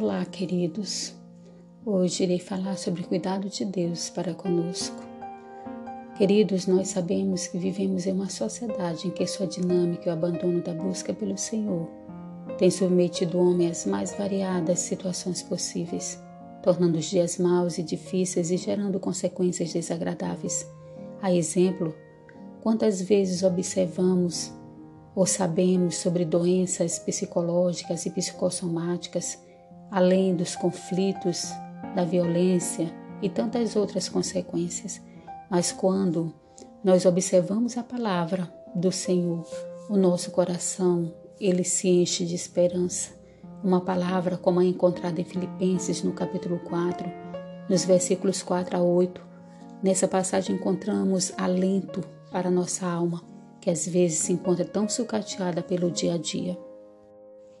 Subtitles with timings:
[0.00, 1.12] Olá, queridos.
[1.84, 5.02] Hoje irei falar sobre o cuidado de Deus para conosco.
[6.16, 10.62] Queridos, nós sabemos que vivemos em uma sociedade em que sua dinâmica e o abandono
[10.62, 11.88] da busca pelo Senhor
[12.58, 16.22] tem submetido o homem às mais variadas situações possíveis,
[16.62, 20.64] tornando os dias maus e difíceis e gerando consequências desagradáveis.
[21.20, 21.92] A exemplo,
[22.62, 24.52] quantas vezes observamos
[25.12, 29.47] ou sabemos sobre doenças psicológicas e psicossomáticas
[29.90, 31.52] além dos conflitos,
[31.94, 35.00] da violência e tantas outras consequências.
[35.50, 36.34] Mas quando
[36.82, 39.46] nós observamos a palavra do Senhor,
[39.88, 43.10] o nosso coração, ele se enche de esperança.
[43.64, 47.10] Uma palavra como a encontrada em Filipenses no capítulo 4,
[47.68, 49.20] nos versículos 4 a 8.
[49.82, 53.22] Nessa passagem encontramos alento para nossa alma,
[53.60, 56.58] que às vezes se encontra tão sucateada pelo dia a dia.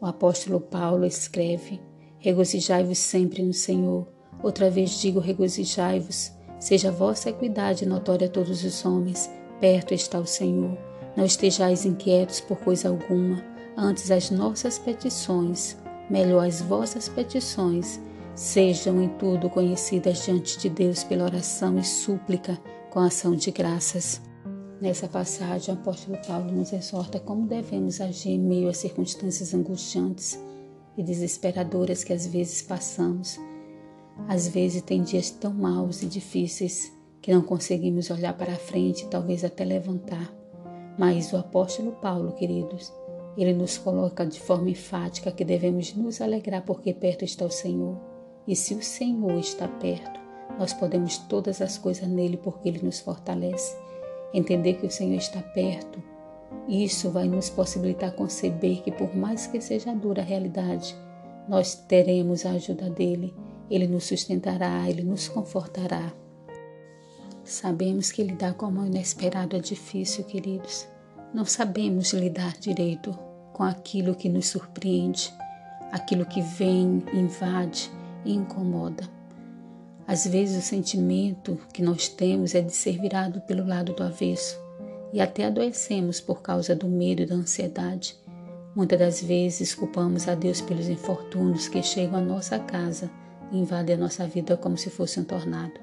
[0.00, 1.80] O apóstolo Paulo escreve:
[2.20, 4.08] Regozijai-vos sempre no Senhor.
[4.42, 6.32] Outra vez digo: regozijai-vos.
[6.58, 9.30] Seja a vossa equidade notória a todos os homens.
[9.60, 10.76] Perto está o Senhor.
[11.16, 13.44] Não estejais inquietos por coisa alguma.
[13.76, 15.76] Antes as nossas petições,
[16.10, 18.00] melhor as vossas petições,
[18.34, 22.58] sejam em tudo conhecidas diante de Deus pela oração e súplica
[22.90, 24.20] com ação de graças.
[24.80, 30.38] Nessa passagem, o apóstolo Paulo nos exorta como devemos agir em meio a circunstâncias angustiantes
[30.98, 33.38] e desesperadoras que às vezes passamos.
[34.26, 39.06] Às vezes tem dias tão maus e difíceis que não conseguimos olhar para a frente,
[39.06, 40.34] talvez até levantar.
[40.98, 42.92] Mas o apóstolo Paulo, queridos,
[43.36, 47.96] ele nos coloca de forma enfática que devemos nos alegrar porque perto está o Senhor.
[48.44, 50.18] E se o Senhor está perto,
[50.58, 53.76] nós podemos todas as coisas nele porque ele nos fortalece.
[54.34, 56.02] Entender que o Senhor está perto
[56.68, 60.94] isso vai nos possibilitar conceber que, por mais que seja dura a realidade,
[61.48, 63.34] nós teremos a ajuda dele.
[63.70, 66.12] Ele nos sustentará, ele nos confortará.
[67.42, 70.86] Sabemos que lidar com o inesperado é difícil, queridos.
[71.32, 73.18] Não sabemos lidar direito
[73.54, 75.32] com aquilo que nos surpreende,
[75.90, 77.90] aquilo que vem, invade
[78.26, 79.08] e incomoda.
[80.06, 84.67] Às vezes o sentimento que nós temos é de ser virado pelo lado do avesso
[85.12, 88.16] e até adoecemos por causa do medo e da ansiedade.
[88.74, 93.10] Muitas das vezes culpamos a Deus pelos infortúnios que chegam à nossa casa
[93.50, 95.80] e invadem a nossa vida como se fosse um tornado.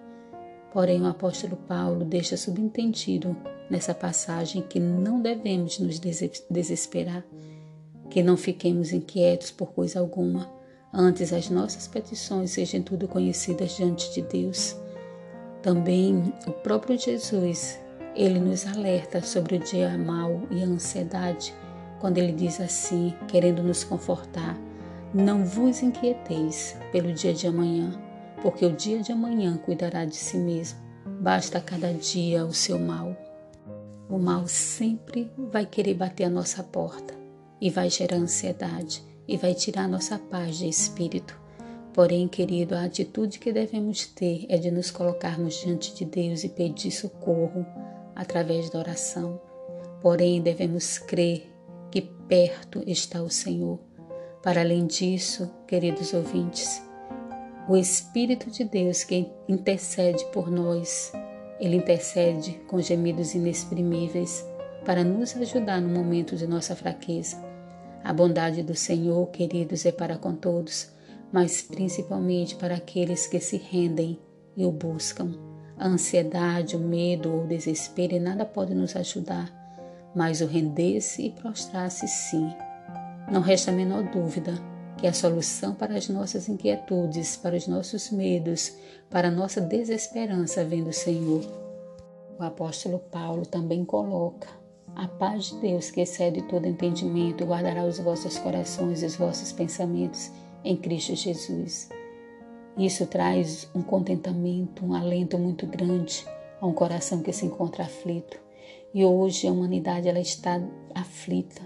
[0.72, 3.35] Porém, o apóstolo Paulo deixa subentendido
[3.69, 6.00] nessa passagem que não devemos nos
[6.50, 7.24] desesperar,
[8.09, 10.50] que não fiquemos inquietos por coisa alguma,
[10.94, 14.75] antes as nossas petições sejam tudo conhecidas diante de Deus.
[15.62, 17.80] Também o próprio Jesus
[18.16, 21.53] ele nos alerta sobre o dia mau e a ansiedade,
[22.00, 24.58] quando ele diz assim, querendo nos confortar:
[25.14, 27.92] Não vos inquieteis pelo dia de amanhã,
[28.42, 30.80] porque o dia de amanhã cuidará de si mesmo.
[31.20, 33.16] Basta cada dia o seu mal.
[34.09, 37.14] O mal sempre vai querer bater a nossa porta
[37.59, 41.40] e vai gerar ansiedade e vai tirar nossa paz de espírito.
[41.94, 46.50] Porém, querido, a atitude que devemos ter é de nos colocarmos diante de Deus e
[46.50, 47.66] pedir socorro,
[48.16, 49.42] através da oração.
[50.02, 51.52] Porém, devemos crer
[51.92, 53.80] que perto está o Senhor.
[54.42, 56.81] Para além disso, queridos ouvintes,
[57.68, 61.12] o Espírito de Deus que intercede por nós,
[61.59, 64.46] ele intercede com gemidos inexprimíveis
[64.86, 67.44] para nos ajudar no momento de nossa fraqueza.
[68.03, 70.92] A bondade do Senhor, queridos, é para com todos,
[71.32, 74.20] mas principalmente para aqueles que se rendem
[74.56, 75.54] e o buscam.
[75.78, 79.52] A ansiedade, o medo ou o desespero em nada pode nos ajudar,
[80.16, 82.50] mas o render-se e prostrar-se sim.
[83.30, 84.53] Não resta a menor dúvida
[84.97, 88.74] que a solução para as nossas inquietudes, para os nossos medos,
[89.09, 91.41] para a nossa desesperança vem do Senhor.
[92.40, 94.47] O apóstolo Paulo também coloca:
[94.96, 99.52] A paz de Deus, que excede todo entendimento, guardará os vossos corações e os vossos
[99.52, 100.32] pensamentos
[100.64, 101.90] em Cristo Jesus.
[102.77, 106.25] Isso traz um contentamento, um alento muito grande
[106.59, 108.37] a um coração que se encontra aflito.
[108.93, 110.61] E hoje a humanidade ela está
[110.93, 111.61] aflita.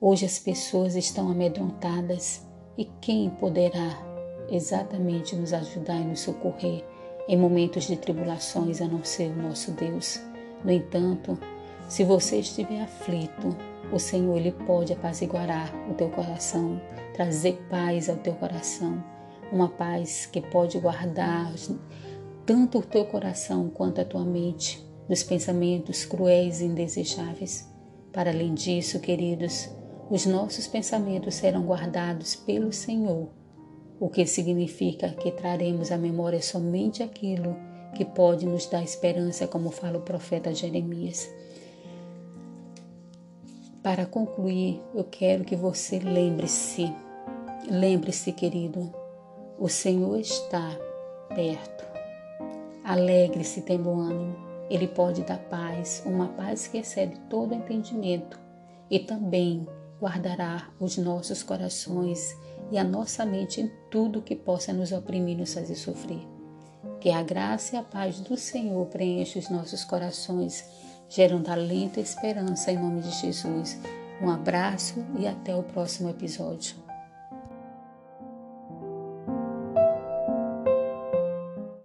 [0.00, 2.46] Hoje as pessoas estão amedrontadas.
[2.78, 3.98] E quem poderá
[4.48, 6.82] exatamente nos ajudar e nos socorrer
[7.28, 10.18] em momentos de tribulações a não ser o nosso Deus?
[10.64, 11.38] No entanto,
[11.90, 13.54] se você estiver aflito,
[13.92, 16.80] o Senhor ele pode apaziguar o teu coração,
[17.12, 19.17] trazer paz ao teu coração
[19.52, 21.52] uma paz que pode guardar
[22.44, 27.68] tanto o teu coração quanto a tua mente dos pensamentos cruéis e indesejáveis.
[28.12, 29.68] Para além disso, queridos,
[30.10, 33.28] os nossos pensamentos serão guardados pelo Senhor
[34.00, 37.56] o que significa que traremos à memória somente aquilo
[37.96, 41.28] que pode nos dar esperança, como fala o profeta Jeremias.
[43.82, 46.92] Para concluir, eu quero que você lembre-se,
[47.68, 48.92] lembre-se, querido,
[49.58, 50.70] o Senhor está
[51.34, 51.84] perto.
[52.84, 54.36] Alegre-se, tendo ânimo.
[54.70, 58.38] Ele pode dar paz, uma paz que excede todo entendimento,
[58.90, 59.66] e também
[60.00, 62.36] guardará os nossos corações
[62.70, 66.20] e a nossa mente em tudo que possa nos oprimir e nos fazer sofrer.
[67.00, 70.64] Que a graça e a paz do Senhor preencha os nossos corações,
[71.08, 73.78] gerando alento e esperança em nome de Jesus.
[74.20, 76.87] Um abraço e até o próximo episódio.